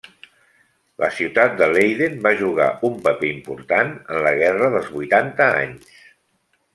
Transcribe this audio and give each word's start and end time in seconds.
La 1.03 1.09
ciutat 1.17 1.51
de 1.59 1.67
Leiden 1.73 2.15
va 2.23 2.31
jugar 2.39 2.69
un 2.91 2.97
paper 3.09 3.29
important 3.33 3.91
en 4.15 4.21
la 4.29 4.33
Guerra 4.41 4.71
dels 4.77 4.89
Vuitanta 4.95 5.51
Anys. 5.61 5.93